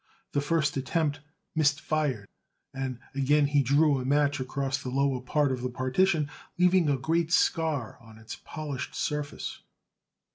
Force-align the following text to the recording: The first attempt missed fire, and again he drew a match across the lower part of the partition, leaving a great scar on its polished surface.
The 0.31 0.41
first 0.41 0.77
attempt 0.77 1.19
missed 1.53 1.79
fire, 1.79 2.25
and 2.73 2.97
again 3.13 3.45
he 3.45 3.61
drew 3.61 3.99
a 3.99 4.03
match 4.03 4.39
across 4.39 4.81
the 4.81 4.89
lower 4.89 5.21
part 5.21 5.51
of 5.51 5.61
the 5.61 5.69
partition, 5.69 6.27
leaving 6.57 6.89
a 6.89 6.97
great 6.97 7.31
scar 7.31 7.99
on 8.01 8.17
its 8.17 8.37
polished 8.43 8.95
surface. 8.95 9.61